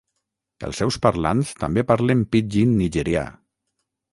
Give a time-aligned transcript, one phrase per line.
[0.67, 3.29] Els seus parlants també parlen pidgin nigerià.